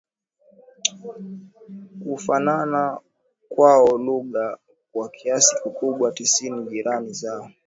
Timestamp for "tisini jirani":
6.11-7.13